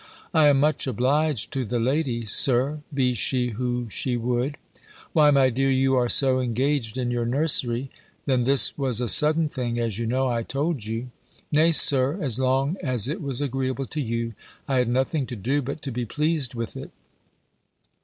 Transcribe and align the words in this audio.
"I 0.33 0.47
am 0.47 0.59
much 0.59 0.87
obliged 0.87 1.53
to 1.53 1.63
the 1.63 1.77
lady, 1.77 2.25
Sir, 2.25 2.81
be 2.91 3.13
she 3.13 3.49
who 3.51 3.87
she 3.91 4.17
would." 4.17 4.57
"Why, 5.13 5.29
my 5.29 5.51
dear, 5.51 5.69
you 5.69 5.95
are 5.95 6.09
so 6.09 6.39
engaged 6.39 6.97
in 6.97 7.11
your 7.11 7.27
nursery! 7.27 7.91
Then 8.25 8.43
this 8.45 8.75
was 8.79 8.99
a 8.99 9.07
sudden 9.07 9.47
thing; 9.47 9.77
as 9.79 9.99
you 9.99 10.07
know 10.07 10.27
I 10.27 10.41
told 10.41 10.85
you." 10.85 11.11
"Nay, 11.51 11.71
Sir, 11.71 12.19
as 12.19 12.39
long 12.39 12.77
as 12.81 13.07
it 13.07 13.21
was 13.21 13.41
agreeable 13.41 13.85
to 13.85 14.01
you, 14.01 14.33
I 14.67 14.77
had 14.77 14.89
nothing 14.89 15.27
to 15.27 15.35
do, 15.35 15.61
but 15.61 15.83
to 15.83 15.91
be 15.91 16.05
pleased 16.05 16.55
with 16.55 16.75
it." 16.75 16.89